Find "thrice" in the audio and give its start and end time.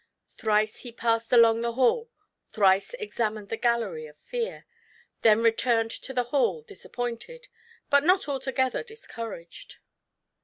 0.35-0.77, 2.51-2.95